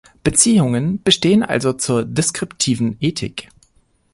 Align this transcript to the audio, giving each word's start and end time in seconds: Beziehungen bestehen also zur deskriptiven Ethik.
Beziehungen 0.23 0.99
bestehen 1.03 1.43
also 1.43 1.73
zur 1.73 2.05
deskriptiven 2.05 2.97
Ethik. 3.01 3.49